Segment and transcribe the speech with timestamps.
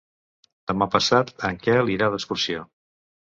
[0.71, 2.65] Demà passat en Quel irà d'excursió.